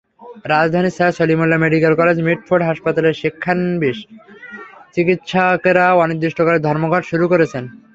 [0.45, 3.97] রাজধানীর sir Salimullah medical college Mitford হাসপাতালের শিক্ষানবিশ
[4.95, 7.63] চিকিৎসকেরা অনির্দিষ্টকালের ধর্মঘট শুরু করেছেন।